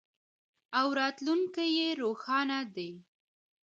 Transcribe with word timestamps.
او 0.79 0.87
راتلونکی 0.99 1.67
یې 1.77 1.87
روښانه 2.01 2.59
دی. 2.75 2.91